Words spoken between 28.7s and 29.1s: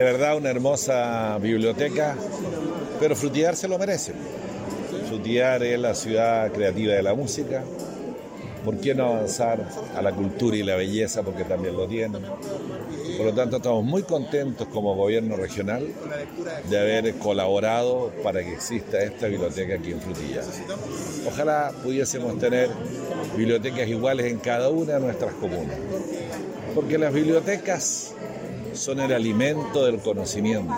son